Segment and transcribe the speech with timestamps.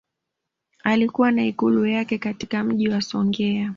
[0.83, 3.69] Alikuwa na Ikulu yake katika Mji wa Songea